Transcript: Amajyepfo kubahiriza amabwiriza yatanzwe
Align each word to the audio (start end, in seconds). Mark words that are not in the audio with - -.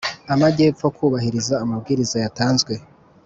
Amajyepfo 0.33 0.85
kubahiriza 0.97 1.55
amabwiriza 1.63 2.17
yatanzwe 2.23 2.73